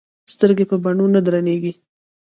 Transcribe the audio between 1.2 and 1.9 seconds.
درنې ايږي